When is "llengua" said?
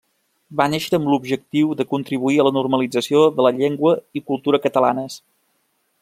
3.61-3.95